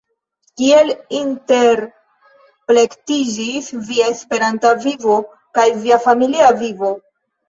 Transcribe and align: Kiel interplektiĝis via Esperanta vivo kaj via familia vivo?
Kiel 0.59 0.87
interplektiĝis 1.17 3.67
via 3.89 4.07
Esperanta 4.13 4.71
vivo 4.87 5.19
kaj 5.59 5.67
via 5.85 6.01
familia 6.07 6.49
vivo? 6.63 6.91